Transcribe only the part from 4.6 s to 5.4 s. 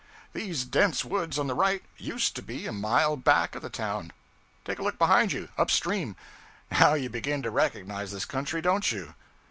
Take a look behind